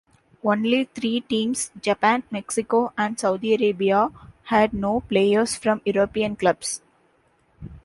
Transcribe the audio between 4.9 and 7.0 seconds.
players from European clubs.